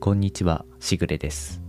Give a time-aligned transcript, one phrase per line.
[0.00, 1.60] こんにちは、しぐれです。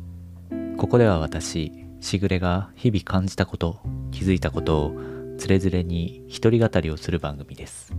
[0.77, 3.81] ここでは私、しぐれが日々感じたこと、
[4.11, 4.95] 気づいたことを
[5.37, 7.93] つれづれに一人語りをする番組です。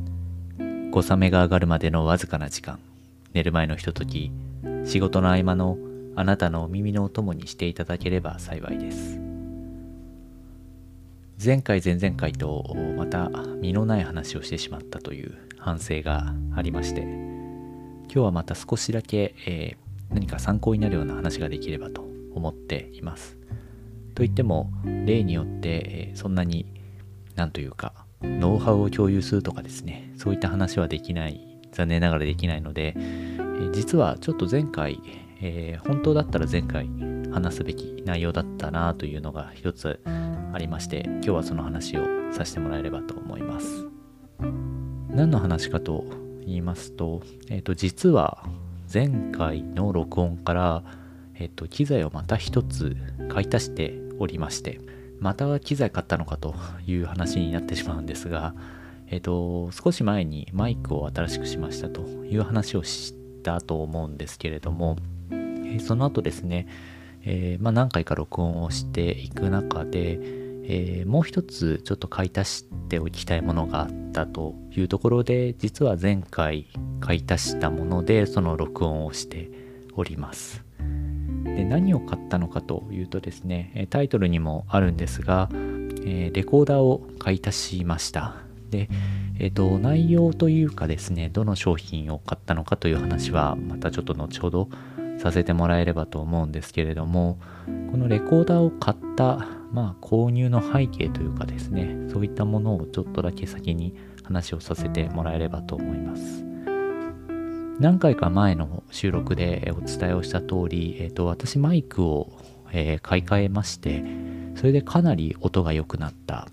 [0.90, 2.78] 小雨が上がるまでのわずかな時間、
[3.34, 4.32] 寝る前のひととき、
[4.86, 5.76] 仕事の合間の
[6.16, 9.20] あなたのお耳のお供にしていただければ幸いです。
[11.44, 13.28] 前回前々回とまた
[13.60, 22.02] 身のない話をしてしまったという反省がありまして今日はまた少しだけ、えー何か参考になるような話ができればと
[22.34, 23.36] 思っています。
[24.14, 24.70] といっても
[25.06, 26.66] 例によって、そんなに
[27.34, 31.40] 何というかノウハウを共有するとかですねそういった話はできない
[31.72, 32.94] 残念ながらできないので、
[33.72, 35.00] 実はちょっと前回、
[35.40, 36.88] えー本当だったら前回
[37.32, 43.86] 話すべき内容だったなというのが一つありまして今日はその話をさせてもらえればと思います
[45.08, 46.04] 何の話かと
[46.44, 48.44] 言いますと,、えーと実は
[48.92, 50.82] 前回の録音から、
[51.34, 52.96] えーと機材をまた一つ
[53.28, 54.80] 買い足しておりまして
[55.22, 58.54] また機材買ったのかという話になってしまうんですが、
[59.06, 64.96] えー、と少し前にマイクを新しくしましたという話をしたと思うんですけれども、
[65.30, 66.66] えその後ですね、
[67.24, 70.18] えーまあ、何回か録音をしていく中で、
[70.64, 76.68] えーもう一つちょっと買い足しておきたいものがあったというところで実は前回
[77.00, 79.50] 買い足したものでその録音をして
[79.94, 80.64] おります。
[81.44, 88.36] で何を買ったのかというとですねタイトルにもあるんですが、えーレコーダーを買い足しました。
[88.70, 88.88] で、
[89.38, 94.68] えーと内容というかですねどの商品を買ったのかという話はまたちょっと後ほど
[95.22, 97.38] させてもらえればと思うんですけれども
[97.92, 106.44] このレコーダーを買った、まあ、購入の背景というかですねそういったものをちょっとだけ先に話をさせてもらえればと思います。
[107.78, 112.30] 何回か前の収録でお伝えをした通り、えーと私マイクを、
[112.72, 114.04] え買い替えまして
[114.56, 116.48] それでかなり音が良くなった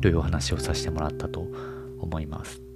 [0.00, 1.46] というお話をさせてもらったと
[2.00, 2.67] 思います。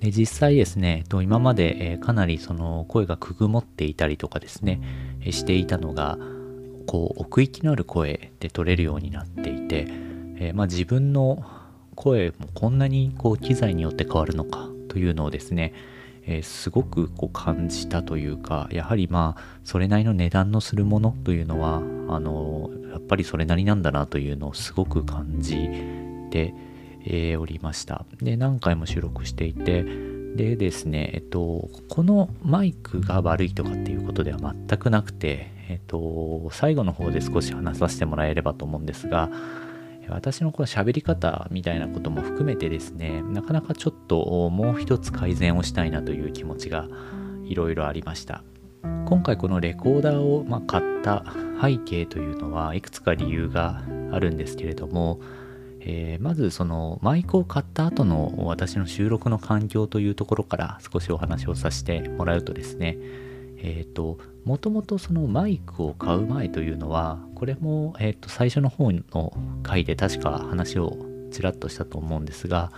[0.00, 4.80] で実際ですね、と今まで、えかなりその声がくぐもっていたりとかですね、
[5.22, 6.18] えしていたのが
[6.86, 9.86] こう奥行きのある声で取れるようになっていて、
[10.38, 11.44] えまあ、自分の
[11.94, 15.72] 声もこんなにこう機材によって変わるのかというのをですね、
[16.26, 25.68] えすごくこう感じたというかやはりまあそれなりの値段のするものというのはあのやっぱりそれなりなんだなというのをすごく感じ
[26.30, 26.52] て、
[27.06, 28.04] えーおりました。
[28.20, 29.84] で何回も収録していて
[30.36, 39.30] でですねえっとこのマイクが悪いとかっていうことでは全くなくてえっと最後の方で少し話させてもらえればと思うんですが
[40.08, 46.86] 私のこの喋り方みたいなことも含めてですねなかなかちょっともう一つ改善をしたいなという気持ちが
[47.44, 48.42] いろいろありました。
[49.06, 51.24] 今回このレコーダーを、ま、買った
[51.60, 55.20] 背景というのはいくつか理由があるんですけれども、
[55.88, 62.98] えーまずそのマイクを買った後の私の収録の環境というところから少しお話をさせてもらうとですね
[63.58, 69.32] えっ、ともともとそのマイクを買う前というのはこれも、えー、と最初の方の
[69.62, 70.96] 回で確か話を
[71.30, 72.72] ちらっとしたと思うんですが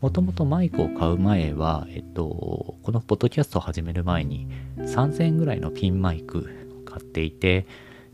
[0.00, 6.48] もともとマイクを買う前は、えっと、このポッドキャストを始める前に3000円ぐらいのピンマイク
[6.80, 7.66] を買っていて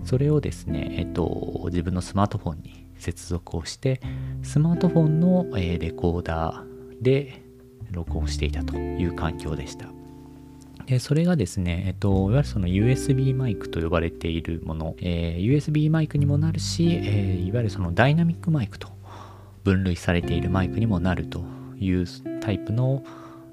[0.05, 4.01] それをですね、えっと、自分のスマートフォンに接続をして
[4.43, 7.43] スマートフォンの、レコーダーで
[7.91, 9.97] 録音していたという環境でした。
[10.87, 18.89] でそれがですね、えっと、いわゆるその USB マイクと呼ばれているもの、えー USB マイクにもなるし、えーいわゆるそのダイナミックマイクと
[19.65, 21.45] 分類されているマイクにもなると
[21.79, 22.07] いう
[22.41, 23.03] タイプの、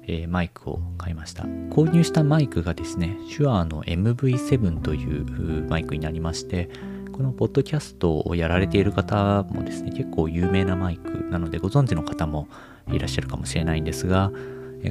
[0.06, 6.70] えーマイクを買いました購入したマイクがですね手話の MV7 というマイクになりまして
[7.14, 12.48] このポッドキャストをやられている方もですね結構有名なマイクなのでご存知の方も
[12.90, 14.32] いらっしゃるかもしれないんですが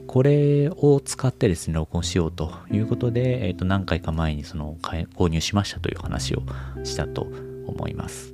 [0.07, 6.43] これを使ってですね録音しようということで、えーと何回か前にその購入しましたという話を
[6.85, 7.27] したと
[7.67, 8.33] 思います。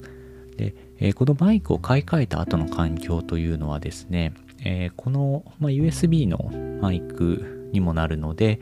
[0.55, 4.33] で、えこのマイクを買い替えた後の環境というのはですね、
[4.63, 8.59] えこの、ま、USB のマイクにもなるので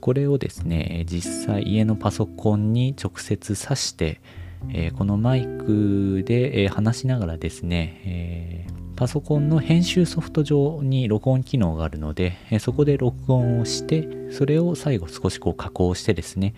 [0.00, 4.20] これをですね実際家のパソコンに直接挿して、
[4.68, 16.54] えーこのマイクで、え話しながらですね、えーパソコンの編集ソフト上に録音機能があるので、えそこで録音をしてそれを最後少しこう加工してですね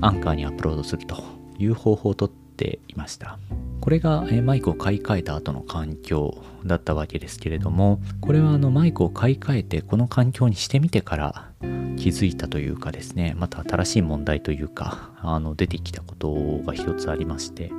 [0.00, 1.24] アンカーにアップロードすると
[1.58, 3.38] いう方法をとってていました。
[3.80, 11.50] これが、マイクを買い替えた後の環境だったわけですけれどもこれはあのマイクを買い替えてこの環境にしてみてから
[11.96, 16.32] 気づいたというかですねまた新しい問題というかあの出てきたこと
[16.64, 17.70] が一つありまして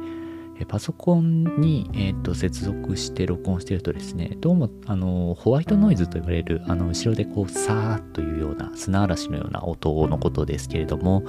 [0.67, 11.23] パソコンに、えーと、接続して録音してるとですね、どうもあのホワイトノイズと言われるあの後ろでこうサーッというような砂嵐のような音のことですけれども、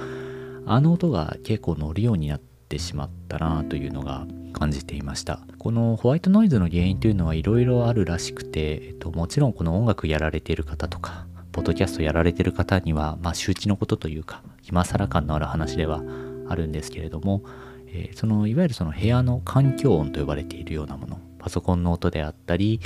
[0.65, 5.39] あの音が結構乗るようになってしまったなというのが感じていました。
[5.57, 16.01] このホワイトノイズの原因というのはいろいろあるらしくて、えっと、もちろんこの音楽やられている方とか、ポッドキャストやられてる方には、まあ、周知のことというか、今更感のある話では
[16.47, 17.43] あるんですけれども、
[17.87, 22.79] えー、そのいわゆるその部屋の環境音と呼ばれているようなものパソコンの音であったり、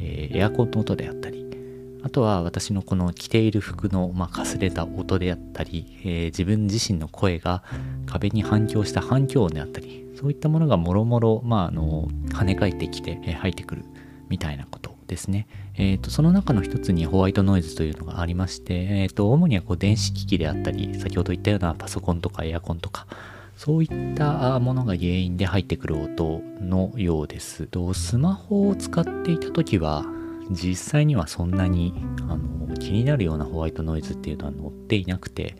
[0.00, 1.49] えー、エアコンの音であったり
[2.02, 7.62] あとは私のこの着ている服の、まあ、かすれた音であったり、えー、自分自身の声が
[8.06, 13.84] 壁に反響した反響音であったりそういったものがもろもろ、まあ、あの跳ね返ってきて、えー、入ってくる
[14.28, 15.48] みたいなことですね。
[15.74, 23.06] えーと、その中の一つにホワイトノイズというのがありまして、えーと主にはこう電子機器であったり先ほど言ったようなパソコンとかエアコンとか
[23.56, 27.66] そういったものが原因で入ってくる音のようです。
[27.66, 30.06] とスマホを使っていた時は
[30.50, 31.94] 実際にはそんなに
[32.28, 35.56] あの気になるようなホワイトノイズっていうのは載っていなくて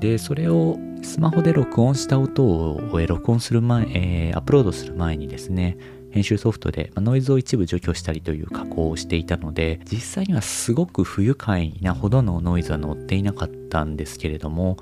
[0.00, 5.78] でそれをスマホで録音した音を録音する前、えー、アップロードする前にですね
[6.10, 14.76] 編集ソフトでノイズを一部除去したりという加工をしていたので実際にはすごく不愉快なほどのノイズは載っていなかったんですけれども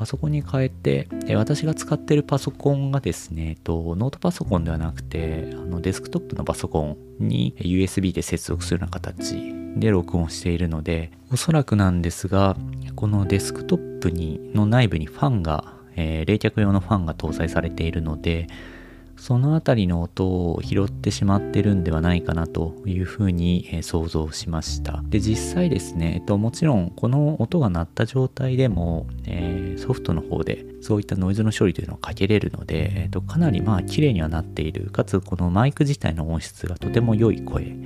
[0.00, 12.56] パソコンに変えて、え私が使ってるパソコンがですね、とノートパソコンではなくて、あのデスクトップのパソコンに USB で接続するような形で録音しているので、おそらくなんですが、
[12.96, 18.46] このデスクトップにの内部にファンが、えー、冷却用のファンが搭載されているので、
[19.20, 25.04] そのあたりの音を拾ってしまってるんではないかなというふうに、想像しました。
[25.04, 34.90] で、実際ですね、えっと、もちろんこの音が鳴った状態でも、えー、ソフトの方でそういったノイズの処理というのをかけれるので、えっと、かなりまあ綺麗にはなっている。
[34.90, 37.76] かつこのマイク自体の音質がとても良い声。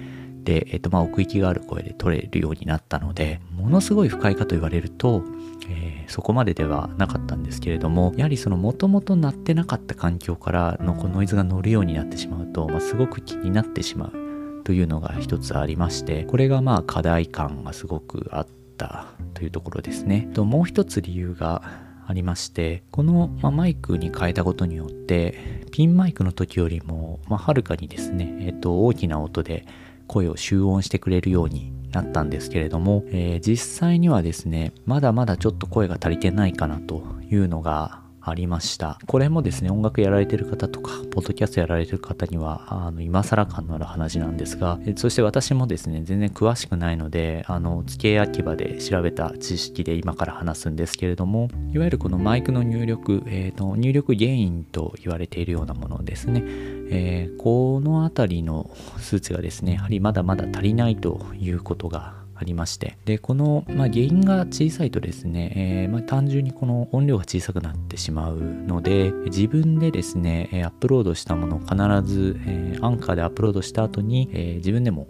[0.45, 5.25] で、えっと、まあ奥行きがある声で取れるようになったので、ものすごい不快かと言われると、
[5.69, 18.47] えー、そこまでではなかったんですけれどもやはりそのもともと鳴ってなかった環境からのこうノイズが乗るようになってしまうと、まあ、すごく気になってしまうというのが一つありましてこれがまあ課題感がすごくあっ
[18.77, 20.29] たというところですね。
[20.35, 21.63] ともう一つ理由が
[22.07, 29.67] ありましてこの、まあ、マイクに変えたことによってピンマイクの時よりも、まあ、はるかにですね、えっと、大きな音で
[30.07, 38.99] 声を集音してくれるようになったんですけれども、えー、実際にはですね、まだまだちょっと声が足りてないかなというのがありました。
[39.07, 56.43] これもですね、音楽やられてる方とか、ポッドキャストやられてる方には、あの、今更感のある話なんですが、そして私もですね、全然詳しくないので、あの、付け焼き場で調べた知識で今から話すんですけれども、いわゆるこのマイクの入力、えっ、ー、と、入力原因と言われているようなものですね。
[56.91, 62.99] えー、この辺りの数値がですね、やはりまだまだ足りないということがありまして。
[63.07, 71.75] でこの、まあ、原因が小さいとですね、えー、まあ、単純にこの音量が小さくなってしまうので自分でですねアップロードしたものを必
[72.13, 75.09] ず、えー、アンカーでアップロードした後に、えー、自分でも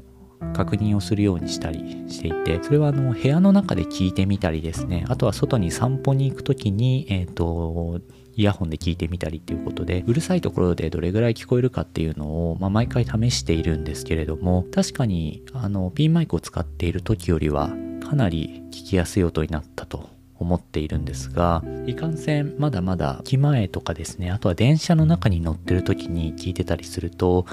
[0.55, 8.01] 確認をするようにしたりしていてそれはあの部屋の中で聞いてみたりですねあとは外に散歩に行く時に、えーと
[8.37, 17.71] イヤホンで聞いてみたりっていうことで、うるさいところでどれぐらい聞こえるかっていうのを、まあ、毎回試しているんですけれども、確かに、あの、ピンマイクを使っている時よりは、
[18.03, 27.47] かなり聞きやすい音になったと思っているんですが、いかんせんまだまだ駅前とかですね、あとは電車の中に乗ってる時に聞いてたりすると、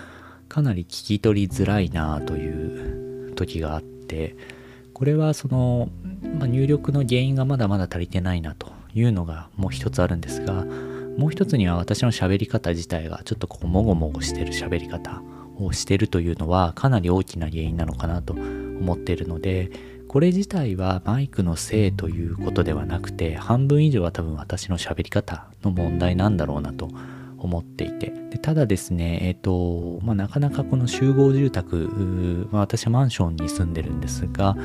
[0.49, 4.35] かなり聞き取りづらいなという時があって、
[4.93, 5.89] これはその、
[6.37, 10.65] まあ、入力の原因がまだまだ足りてないなというのがもう一つあるんですが
[11.17, 15.21] もう一つには私の喋り方自体がちょっとこうもごもごしてる喋り方
[15.59, 19.71] をしてるというのはかなり大きな原因なのかなと思っているので
[20.07, 26.89] これ自体はマイクのせいということではなくて半分以上は多分私の喋り方の問題なんだろうなと
[27.41, 28.13] 思っていて。
[28.31, 34.59] でただですねえっ、ー、と、まあ、なかなかこの集合住宅、まあ、私はマンションに住んでるんですがこ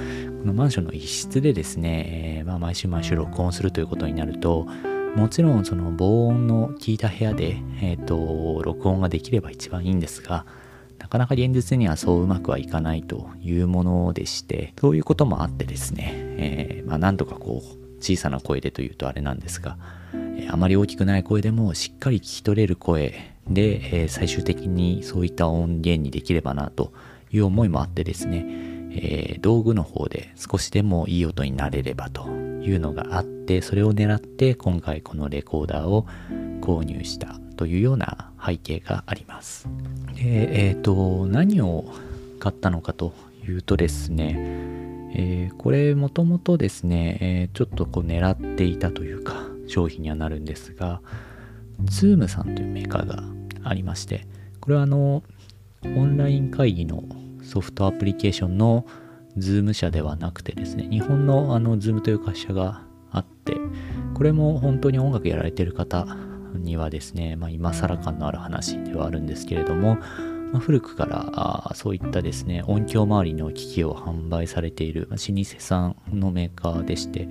[0.46, 4.66] のマンションの一室でですね、えー、まあ、毎週毎週録音するということになると
[5.16, 10.44] もちろんその防音の効いた部屋で、えっ、ー、と録音ができれば一番いいんですが
[10.98, 19.78] なかなか現実にはそううまくはいかないというものでしてそういうこともあってですね、えー、まあ、なんとかこう小さな声でというとあれなんですが
[20.48, 23.14] あまり大きくない声でもしっかり聞き取れる声
[23.48, 26.92] で、え、最終的にそういった音源にできればなと
[27.30, 28.44] いう思いもあってですね、
[28.92, 36.06] え、道具の方で少しでもいい音になれればというのがあってそれを狙って今回このレコーダーを
[36.60, 39.68] 購入したというような背景があります。
[40.14, 41.84] でえっ、ー、と何を
[42.38, 43.14] 買ったのかと
[43.46, 44.36] いうとですね、
[45.14, 51.00] えー、これもともとですね、えー、ちょっとこう狙っていたというか商品にはなるんですが
[51.84, 53.22] Zoom さんというメーカーが
[53.68, 54.26] ありまして
[54.60, 55.22] これはあの
[55.84, 57.04] オンライン会議の
[57.42, 58.86] ソフトアプリケーションの
[59.38, 63.56] Zoom 社ではなくてですね日本のあの Zoom という会社があって
[64.14, 66.06] これも本当に音楽やられてる方
[66.54, 69.96] にはですね、まあ、今更感のある話ではあるんですけれども、
[70.52, 77.28] まあ、古くからあそういったですね音響周りの機器を販売されている、ま、老舗さんのメーカーでして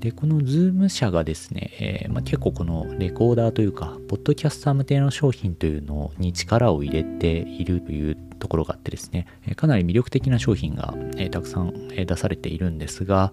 [0.00, 9.26] でこの Zoom 社がですね、えー、まあ、結構このレコーダーというかポッドキャスター向けの商品というのに力を入れているというところがあってですね
[9.56, 13.32] かなり魅力的な商品が、えー、たくさん出されているんですが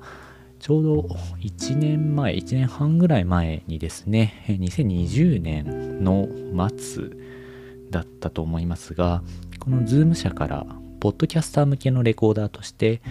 [0.60, 1.01] ちょうど
[1.41, 6.27] 1年前、1年半ぐらい前にですね、2020年の
[6.75, 7.10] 末
[7.91, 9.22] だったと思いますが、
[9.60, 10.65] この Zoom 社から、
[11.00, 13.01] ポッドキャスター向けのレコーダーとして、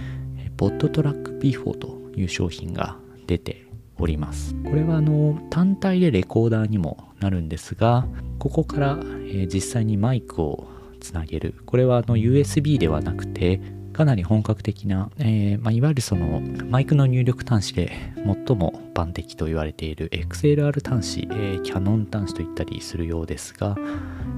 [0.57, 3.67] ポッドトラック P4 という商品が出て
[3.99, 4.55] おります。
[4.65, 8.07] これはあの単体でレコーダーにもなるんですが、
[8.39, 10.69] ここから、え実際にマイクを
[11.01, 11.55] つなげる。
[11.67, 13.61] これはあの USB ではなくて、
[13.95, 23.77] かなり本格的な、えー、まあ、いわゆるそのマイクの入力端子で最も般的と言われている XLR 端子、えー、キャノン端子と言ったりするようですが、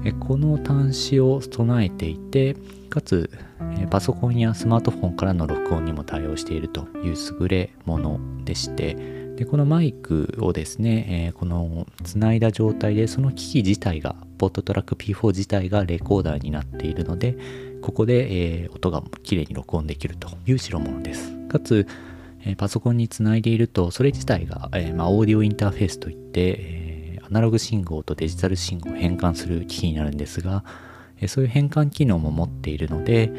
[0.05, 2.55] え、この端子を備えていて
[2.89, 3.29] かつ、
[3.79, 8.95] えパソコンやスマートフォンからの録音にも対応しているという優れものでして
[9.35, 17.37] でこのマイクをですね、えこのつないだ状態でその機器自体がポットトラック P4 自体がレコーダーになっているので
[17.87, 21.31] ここで、えー、音がきれいに録音できるという代物です。
[21.47, 21.87] かつ、
[22.41, 30.65] えー、パソコンにつないでいると、それ自体が、えー、まあ、オーディオインターフェースといって、えアナログ信号とデジタル信号を変換する機器になるんですが、
[31.21, 33.31] えそういう変換機能も持っているので、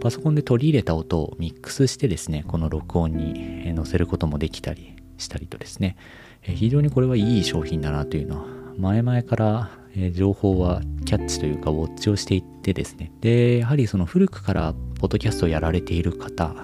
[0.00, 5.96] パソコンで取り入れた音をミックスしてですね、この録音に載せることもできたりしたりとですね、
[6.42, 8.46] 非常にこれはいい商品だなというのは、
[8.78, 13.12] 前々からえ情報はキャッチというかウォッチをしていってですね。
[13.20, 16.54] でやはりその古くからポッドキャストをやられている方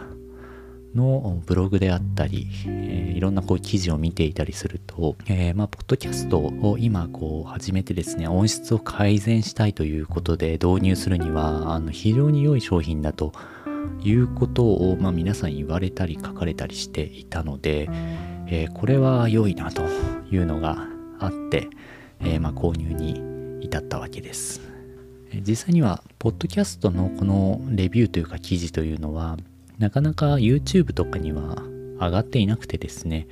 [0.94, 13.32] のブログであったり、えー、いろんなこう記事を見ていたりすると、えー、まあ、ポッドキャストを今こう始めてですね、音質を改善したいということで導入するには、あの非常に良い商品だと
[14.02, 17.88] いうことを、まあ、皆さん言われたり書かれたりしていたので、
[18.48, 19.82] えー、これは良いなと
[20.30, 21.68] いうのがあって、
[22.24, 24.60] えー、ま、購入に至ったわけです。
[25.46, 29.36] 実際には、ポッドキャストのこのレビューというか記事というのは、
[29.78, 31.62] なかなか YouTube とかには
[31.98, 33.26] 上がっていなくてですね、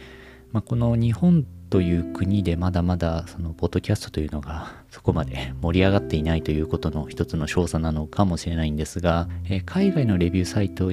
[0.53, 10.91] まあ、この日本という国でまだまだそのポッドキャストというのがそこまで盛り上がっていないということの一つの証左なのかもしれないんですが、え、海外のレビューサイト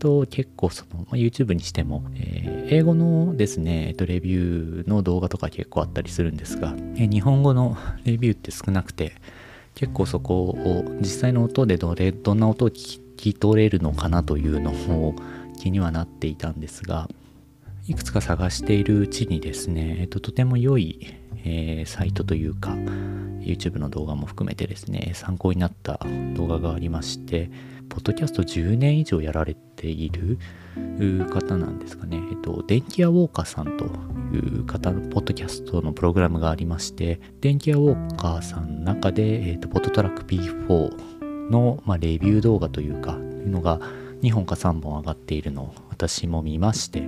[0.00, 9.12] と結構その、まあ、YouTube にしても、えー、英語のですね、えっと、レビューの動画とか結構あったりするんですが、えー、日本語の レビューって少なくて
[9.76, 15.14] 結構そこを実際の音でどれどんな音を聞き取れるのかなというのを
[15.60, 17.08] 気にはなっていたんですが
[17.86, 21.14] いくつか探しているうちにですね、えっと、とても良い、
[21.44, 22.70] えー、サイトというか
[23.40, 26.00] YouTube の動画も含めてですね参考になった
[26.34, 27.50] 動画がありまして
[27.90, 30.38] ポッドキャスト10年以上やられている
[31.28, 32.22] 方なんですかね。
[32.30, 33.84] えっと、電気屋ウォーカーさんと
[34.32, 43.80] いう方のポッドキャストのプログラムがありまして、電気屋ウォーカーさんの中で、えっと、ポッドトラック P4 の、まあ、レビュー動画というか、いうのが
[44.22, 47.04] 2本か3本上がっているのを私も見まして、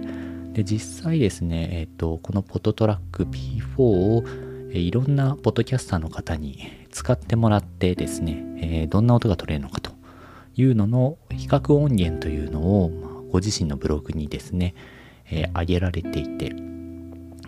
[0.52, 4.24] で、実際ですね、えっと、このポッドトラック P4 を
[4.72, 6.58] いろんなポッドキャスターの方に
[6.90, 10.01] 使ってもらってですね、えー、どんな音が取れるのかと
[10.54, 14.74] いうのの比較音源というのを、まあ、ご自身のブログにですね、
[15.30, 16.54] えー、上げられていて、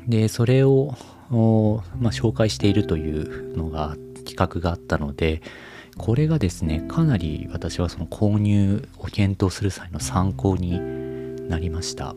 [0.06, 0.94] で、それを、
[1.30, 5.42] まあ、紹介しているというのが、企画があったので、
[5.96, 10.80] これがですね、かなり私はその購入を検討する際の参考に
[11.48, 12.14] なりました。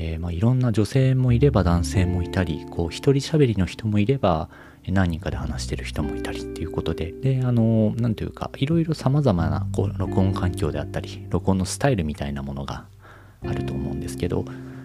[0.00, 4.48] えー、まあ、いろんな女性もいれば男性もいたり、こう、一人喋りの人もいれば、
[4.86, 12.86] 何人かで話してる人もいたりっていうことで、で、あの、なんというか、いろいろ様々なこう録音環境であったり、録音のスタイルみたいなものが
[13.44, 14.44] あると思うんですけど、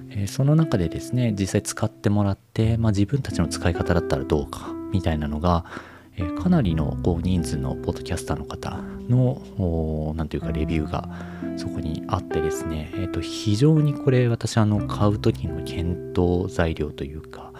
[0.09, 5.63] えー、その中でですね、実際使ってもらって、まあ、自分たちの使い方だったらどうか、みたいなのが、
[6.17, 8.79] え、かなりのこう人数のポッドキャスターの方
[9.09, 11.09] の何ていうかレビューが
[11.57, 17.51] そこにあってですね、えー、と非常にこれ私あの買う時の検討材料というか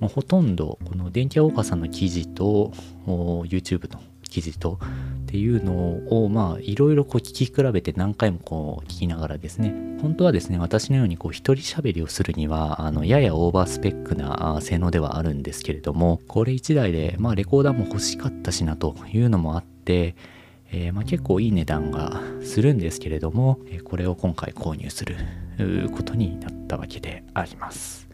[0.00, 2.72] もうほとんどこの電気屋岡さんの記事と
[3.06, 4.00] YouTube の
[4.32, 4.78] 記事と
[5.24, 5.74] っていうの
[6.24, 20.16] をまあいろいろこう聞き比べて何回もこう聞きながらですね本当はですね私のようにこう一人喋りをするにはあのややオーバースペックな性能ではあるんですけれどもこれ1台でまあレコーダーも欲しかったしなというのもあって
[20.72, 25.16] え、まあ、結構いい値段がするんですけれども、えこれを今回購入する
[25.94, 28.08] ことになったわけであります。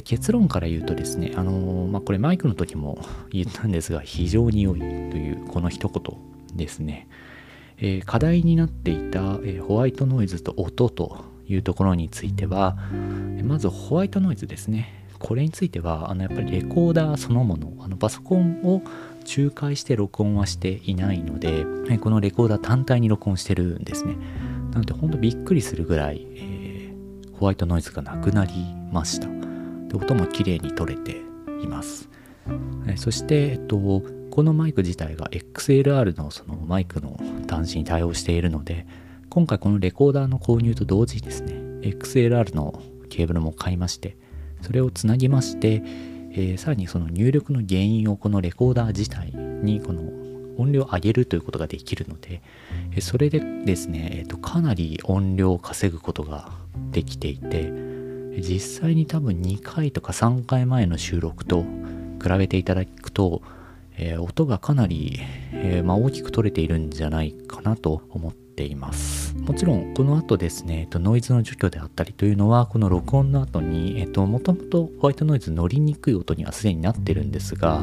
[0.00, 7.08] 結論から言うとですね、あのー、まあ、これマイクの時も言ったんですが、非常に良いというこの一言ですね。
[7.76, 12.78] えー、課題になっていた、え、ホワイトノイズと音というところについては、
[13.44, 15.04] まずホワイトノイズですね。
[15.18, 18.82] これについては、あのやっぱりレコーダーそのもの、あのパソコンを
[19.36, 21.64] 仲介して録音はしていないので、
[21.98, 24.16] このレコーダー単体に録音してるんですね。
[24.72, 28.52] なので、ほんとびっくりするぐらい、えー、ホワイトノイズがなくなり
[28.90, 29.41] ました。
[29.92, 31.20] で音も綺麗に取れて
[31.62, 32.08] います。
[32.96, 38.86] そして、えっと、このマイク自体が XLR のそのマイクの端子に対応しているので、
[39.28, 44.16] 今回このレコーダーの購入と同時にですね、XLR のケーブルも買いまして、
[44.62, 45.82] それをつなぎまして、
[46.32, 50.00] えー、さらにその入力の原因をこのレコーダー自体にこの
[50.58, 52.42] 音量を上げるということができるので、
[53.00, 56.50] それでですね、えー、とかなり音量を稼ぐことが
[56.90, 57.91] できていて、
[58.38, 61.64] 実際に多分2回とか3回前の収録と
[62.22, 63.42] 比べていただくと、
[63.98, 65.20] えー、音がかなり、
[65.52, 69.34] えー、まあ、大きく取れているんじゃないかなと思っています。
[69.36, 77.82] もちろんこの後ですね、えっと、ノイズの除去であったりというのはこの録音の後に、えっと、もともとホワイトノイズ乗りにくい音にはすでになってるんですが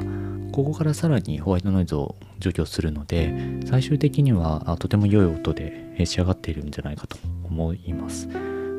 [0.52, 3.34] ここからさらにホワイトノイズを除去するので
[3.66, 8.30] 最終的にはとても良い音で仕上がっているんじゃないかと思います。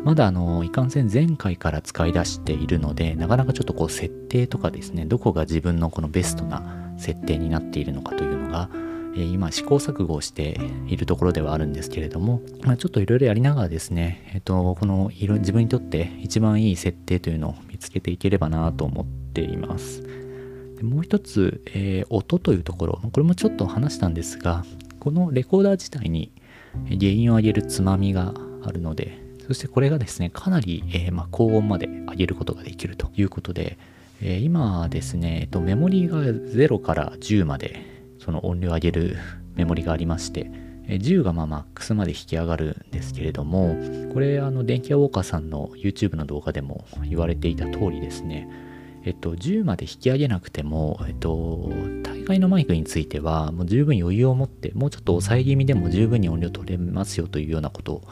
[0.05, 8.71] まだあの、いかんせん前回から使い出しているので、なかなかちょっとこう設定とかですね、どこが自分のこのベストな設定になっているのかというのが、
[9.17, 20.03] え今試行錯誤をしているところではあるんですけれども、まあ、ちょっといろいろやりながらですね、えっと、この色自分にとって一番いい設定というのを見つけていければなと思っています。
[20.77, 24.65] でもう一つ、えー、音というところ、これもちょっと話したんですが、
[25.01, 26.33] このレコーダー自体に
[26.89, 29.20] 原因を上げるつまみがあるので、
[29.51, 33.79] そしてこれがですね、かなり、えー、まあ、高音まで上げることができるということで、
[34.23, 37.85] えー、今ですね、えっと、メモリーが0から10まで
[38.21, 39.17] その音量を上げる
[39.57, 40.53] メモリがありまして、
[40.87, 43.75] 10がまあマックスまで引き上がるんですけれども、
[44.13, 48.49] これあの電気屋ウォーカーさんの YouTube の動画でも言われていた通りですね、
[49.05, 51.73] えっと、10まで引き上げなくても、えっと、
[52.05, 58.03] 大概のマイクについては、もう十分余裕を持って、もうちょっと抑え気味でも十分に音量取れますよというようなことを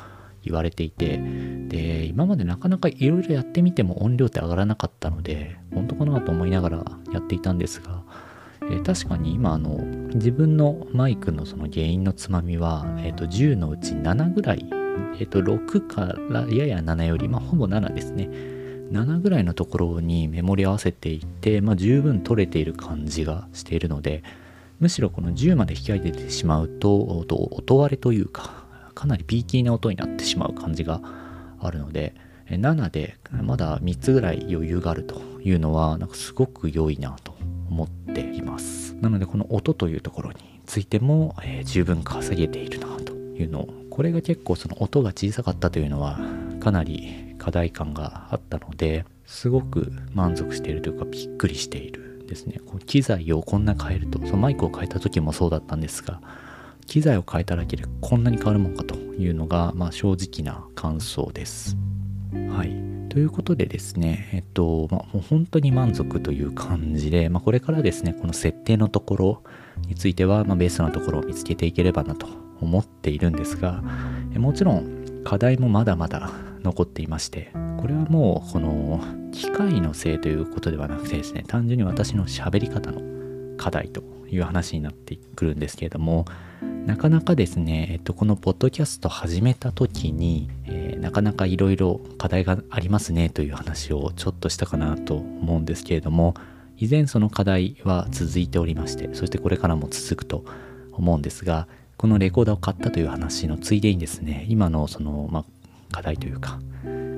[0.49, 1.21] 言われていて
[1.69, 8.03] で今までなかなかいろいろやってみても音量って上がらなかったので本当かなと思いながらやっていたんですが、
[8.63, 9.77] えー、確かに今あの
[10.15, 14.67] 自分のマイクのその原因のつまみは、えー、と10のうち7ぐらい、
[15.19, 18.29] えー、と6からやや7より、まあ、ほぼ7ですね。
[18.93, 24.23] 7ぐらいのところにメモリ合わせていて、まあ、十分取れている感じがしているので
[24.81, 28.58] むしろこの10まで引き上げてしまうと音割れというか
[28.99, 31.01] かなりピーキーな音になってしまう感じが
[31.61, 32.17] あるので
[32.49, 37.33] 7でまだ3つぐらい余裕があるというのはなんかすごく良いなと
[37.71, 38.97] 思っています。
[38.97, 46.19] なのでこの音というところについても、えー、十分稼げているなというのをこれが結構その音が小さかったというのは
[46.59, 52.61] かなり課題感があったのですごく満足しているというかびっくりしているですね。
[52.67, 56.21] こう機材をこんな変えるとそのマイクを変えた時もそうだったんですが
[56.89, 61.77] 機材を変えただけでこんなに変わるもんかというのが、まあ、正直な感想です。
[62.51, 62.89] はい。
[63.11, 69.43] ということでですね、えっと、まあ、もう本当に満足という感じで、まあ、これからですね、この設定のところ
[69.87, 72.27] については、まあ、ベースなところを見つけていければなと
[72.61, 73.83] 思っているんですが、
[74.37, 76.31] もちろん課題もまだまだ
[76.63, 79.01] 残っていまして、これはもうこの
[79.33, 83.03] 機械のせいということではなくてですね、単純に私の喋り方の
[83.59, 86.27] 課題という話になってくるんですけれども、
[86.87, 96.35] なかなかですね、えっと、このポッドキャスト始めた時に、えー、なかなかいろいろ課題がありますねという話をちょっとしたかなと思うんですけれども、
[96.79, 100.45] 以前その課題は続いておりまして、そしてこれからも続くと
[100.93, 105.45] 思うんですが、このレコーダーを買ったという話のついでにですね、今のその、まあ、
[105.91, 106.61] 課題というか、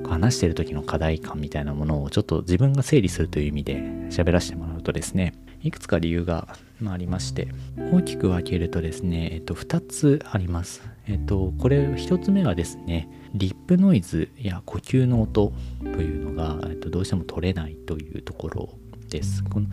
[0.07, 3.75] 話してる時の課題感みたいなものをちょっと自分が整理するという意味で
[4.09, 6.47] 喋らせてもらうとですね、いくつか理由が、
[6.79, 7.47] まあ、りまして
[7.91, 10.81] 大きく分けるとですね、えっと、2つあります。
[11.07, 18.69] えっとこれ1つ目はですねリップノイズや呼吸の音というのが、えっと、どうしても取れないというところ
[19.09, 19.43] です。
[19.43, 19.67] この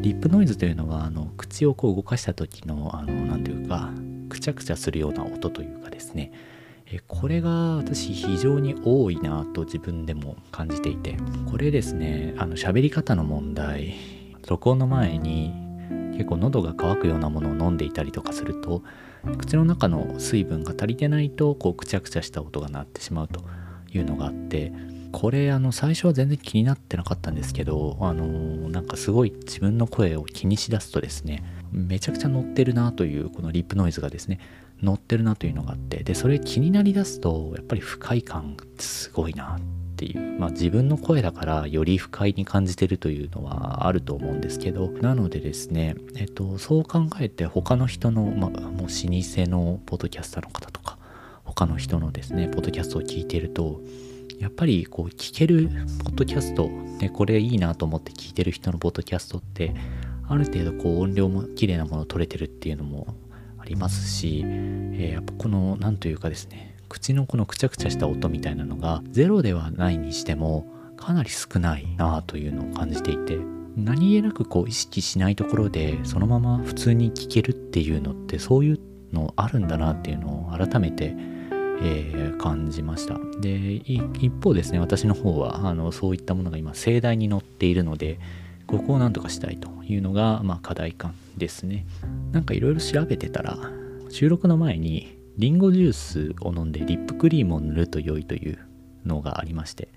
[0.00, 3.90] リップノイズというのはあの口をこう動かした時のあの何ていうか
[4.28, 6.32] くちゃくちゃするような音というかですね。
[6.86, 11.16] えこれが私非常に多いなと自分でも感じていて
[11.50, 13.94] これですねあの喋り方の問題
[14.48, 15.52] 録音の前に
[16.12, 18.82] 結構喉が渇くようなものを飲んでいたりとかすると
[19.38, 23.44] 口の中の水分が足りてないとこうくちゃくちゃした音が鳴ってしまうと
[23.92, 24.72] いうのがあって
[25.12, 28.24] これあの最初は全然気になってなかったんですけどあの
[28.68, 34.40] なんかすごい自分の声を気にしだすとですねめちゃくちゃ乗ってるなというこのリップノイズがですね
[34.82, 50.98] 乗ってるなというのがあってでそれ気になりだすとやっぱり不快感すごいなってていうまあ自分の声だからより不快に感じてるというのはあると思うんですけどなのでですねえっとそう考えて他の人の、まあ、もう老舗のポッドキャスターの方とか
[51.44, 53.80] 他の人のですねポッドキャストを聞いてると
[54.40, 55.68] やっぱりこう聞ける
[56.04, 59.72] ポッドキャスト、ね、これいいなと思って聞いてる人のポッドキャストって
[60.28, 63.14] ある程度こう音量も綺麗なもの取れてるっていうのも
[63.58, 70.66] ありますし、えー、やっぱこの何というかですね口のこのくちゃくちゃした音みたいなのがゼロではないにしても
[70.98, 73.38] かなり少ないなあというのを感じていて
[73.76, 81.14] 何気なくこう意識しないところでそのまま普通に聞けるっていうのってそういうのあるんだなっていうのを改めて、
[81.82, 83.18] えー、感じました。
[83.40, 88.18] で一方ですね私の方はあのそういったものが今盛大に載っているので
[88.66, 91.86] ここをなんとかしたいというのが、まあ、課題感ですね。
[92.32, 93.56] なんかいろいろ調べてたら
[94.10, 98.58] 収録の前にリンゴジュースを飲んでリップクリームを塗ると良いという
[99.04, 99.88] のがありまして、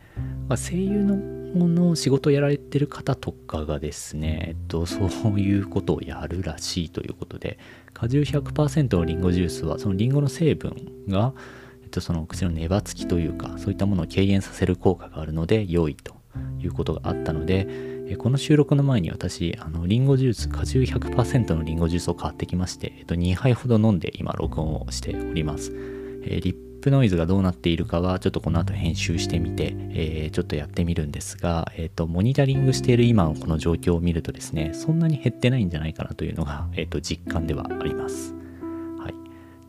[0.48, 7.58] まあ、声優のの仕事をやられてる方とかがですね、えっと、そういうことをやるらしいということで
[7.94, 11.34] 果汁100%のリンゴジュースはそのリンゴの成分が、
[11.84, 16.15] えっと、その口の粘つきというかそういったものを軽減させる効果があるので良いと。
[16.60, 25.72] いうことがあったのでえこの収録の前に私、あの、リンゴジュース、果汁100%のリンゴジュースを買ってきまして、えっと、2杯ほど飲んで今、録音をしております。
[26.24, 38.35] え、リップノイズがどうなっているかは、ちょっとこの後編集してみて、え、ちょっとやってみるんですが、えっ、と、モニタリングしている今のこの状況を見るとですね、そんなに減ってないんじゃないかなというのが、えっ、と、実感ではあります。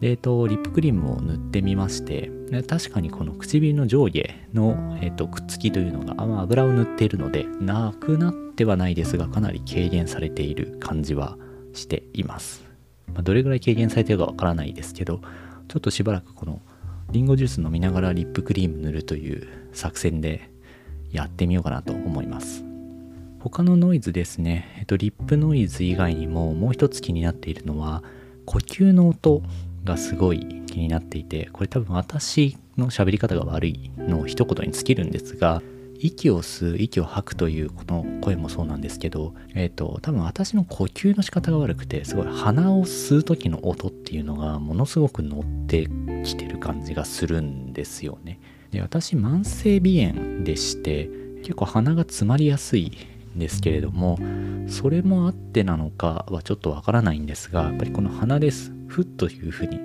[0.01, 2.31] で、えっと、リップクリームを塗ってみまして、
[2.69, 11.37] 確かにこの唇の上下の、えっと、くっつきというのが、まあ、油を塗っているので、なくなってはないですが、かなり軽減されている感じは
[11.73, 12.65] しています。
[13.09, 15.21] まあ、どれぐらい軽減されているかわからないですけど、
[15.69, 16.61] ちょっとしばらくこの
[17.11, 20.51] リンゴジュース飲みながらリップクリーム塗るという作戦で
[21.11, 22.65] やってみようかなと思います。
[23.41, 28.03] 他のノイズですね、えっと、リップノイズ以外にももう一つ気になっているのは
[28.45, 29.43] 呼吸の音
[29.87, 35.63] がすごい気になっていてこれ多分私の喋り方が悪いの一言に尽きるんですが
[35.99, 45.89] 息を吸う息を吐くというこの声もそうなんですけどえっ、ー、と多分私の呼吸の仕方が悪くてすごい鼻を吸う時の音っていうのがものすごく乗って
[46.25, 48.39] きてる感じがするんですよね。
[48.73, 52.93] で私慢性鼻炎でして結構鼻が詰まりやすい
[53.35, 54.19] んですけれども
[54.67, 58.76] それもあってなのかはちょっとわからないんですがやっぱりこの鼻です。
[58.87, 59.81] ふっというふうに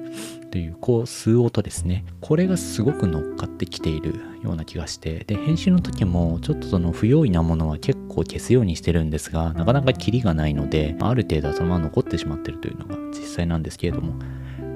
[0.51, 2.05] というこう吸う音ですね。
[2.19, 5.23] これがすごく乗っかってきているような気がして。
[5.25, 14.15] で編集の時もちょっとその不用意なものは結構消すようにしてるんですがなかなかキリがないのである程度は残ってしまってるというのが実際なんですけれども。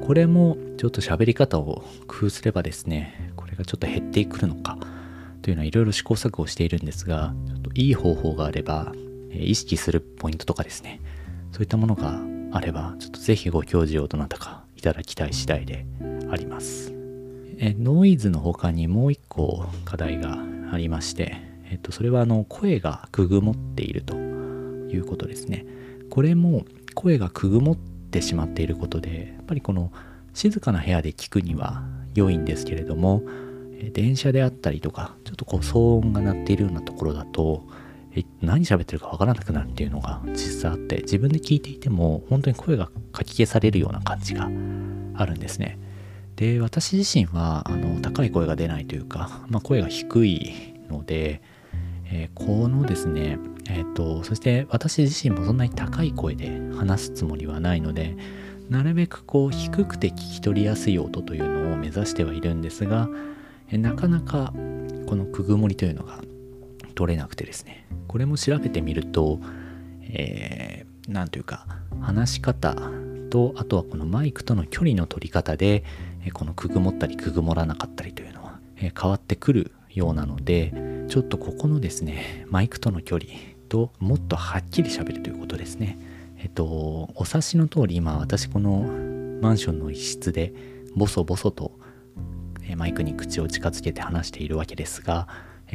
[0.05, 4.77] これもちょっと喋り方を工夫すればですねこれがちょっと減ってくるのか
[5.41, 8.93] というのはいろいろ試行錯誤しているんですがちょっといい方法があれば
[9.31, 11.01] 意識するポイントとかですね。
[11.51, 12.21] そういったものが
[12.55, 15.85] あれば、ちょっとぜひご教示をどなたかいただきたい次第で
[16.31, 16.93] あります。
[17.57, 20.37] えノイズの他にもう一個課題が
[20.71, 21.35] ありまして、
[21.69, 25.65] えっと、それはあの声がくぐもっているということですね。
[26.09, 26.63] これも
[26.93, 29.91] 声がくぐもってしまっていることで、やっぱりこの
[30.33, 33.21] 静かな部屋で聞くには良いんですけれども、
[33.91, 37.67] 電車であったりとか、ちょっとこう騒音が鳴っているようなところだと、
[38.41, 44.45] 何喋ってるかわからなくなるっていうのが実際あって自分で聞いていても本当に声がかき消されるような感じが
[45.15, 45.79] あるんですね。
[46.35, 50.53] で私自身はあの高い声が出ないというか、まあ、声が低い
[50.89, 51.41] ので、
[52.11, 58.15] えー、このですねえっ、とそして私自身もそんなに高い声で話すつもりはないので
[58.69, 63.09] なるべくこう低くて聞き取りやすい音というのを目指してはいるんですが
[63.71, 64.53] なかなか
[65.07, 66.19] このくぐもりというのが
[66.95, 67.85] 取れなくてですね。
[68.07, 69.39] これも調べてみると、
[70.01, 71.65] え何というか
[72.01, 72.75] 話し方
[73.29, 75.83] とあとはこのマイクとの距離の取り方で
[76.33, 83.31] このくぐもったりくぐもらなかったりというのは変わってくるようなのでちょっとここのですねマイクとの距離
[83.69, 85.97] ともっとはっきり喋るということですね。
[86.37, 86.65] えっと
[87.15, 88.79] お察しの通り今私この
[89.41, 90.53] マンションの一室で
[90.95, 91.71] ボソボソと
[92.77, 95.27] マイクに口を近づけて話しているわけですが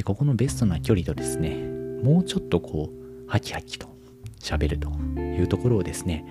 [0.03, 1.55] ここのベストな距離とですね
[2.03, 3.87] もうちょっとこうハキハキと
[4.39, 6.25] 喋るというところをですね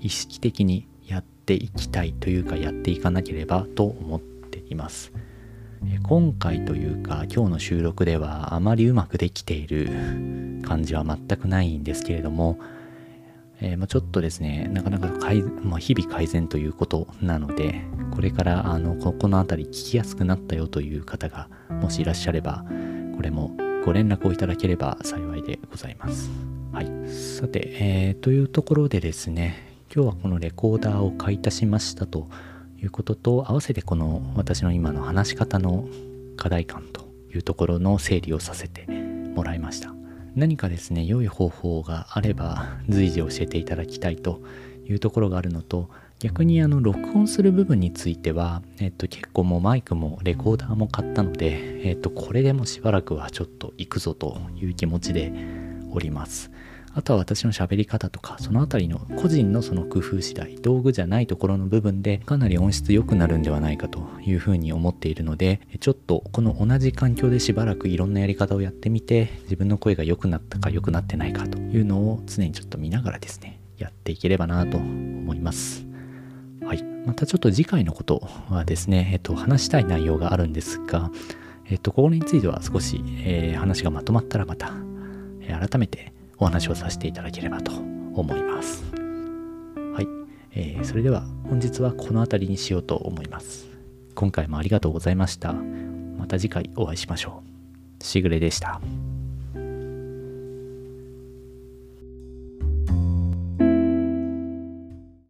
[0.00, 5.12] 意識的にやっていきたいというかやっていかなければと思っています。
[6.04, 9.88] 今回というか今日の収録ではあまりうまくできている
[10.62, 12.60] 感じは全くないんですけれども、
[13.60, 15.08] えー、まちょっとですねなかなか
[15.62, 17.80] まあ、日々改善ということなので
[18.14, 22.64] これからあのここの辺り聞きやすくなったよという方がもしいらっしゃれば
[23.16, 26.30] これもご連絡をいただければ幸いでございます。
[26.72, 32.28] はい、さて、えー、というところでですね今日はこのレコーダーを買い足しましたと
[32.82, 35.86] いうことと合わせてこの私の今の話し方の
[36.38, 39.94] 課題感というところの整理をさせてもらいました
[40.34, 44.40] 何かですね良い方法があれば随時教えていただきたいと
[44.88, 45.90] いうところがあるのと
[46.22, 55.32] 逆にあの録音する部分については、えっと、結構もうマイクもレコーダーも買ったので、えっと、これでもしばらくはちょっと行くぞという気持ちで
[55.90, 56.52] おります
[56.94, 75.91] あとは私の喋り方とか、そのあたりの個人のその工夫次第、道具じゃないところの部分でかなり音質良くなるんではないかというふうに思っているので、ちょっとこの同じ環境でしばらくいろんなやり方をやってみて、自分の声が良くなったか良くなってないかというのを常にちょっと見ながらですね、やっていければなと思います。
[76.64, 76.82] はい。
[77.06, 81.10] またちょっと次回のことはですね、えっと、話したい内容があるんですが、
[81.68, 84.72] えっと、ここについては少し、えー、話がまとまったらまた、
[85.40, 88.84] えー、改めてお話をさせていただければと思います。
[88.94, 90.06] はい、
[90.52, 93.66] えー、それでは本日はこの辺りにしようと思います。
[94.14, 95.52] 今回もありがとうございました。
[95.52, 97.42] また次回お会いしましょ
[98.00, 98.04] う。
[98.04, 98.80] しぐれでした。